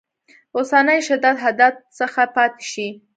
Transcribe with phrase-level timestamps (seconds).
[0.55, 2.87] اوسني شدت حدت څخه پاتې شي.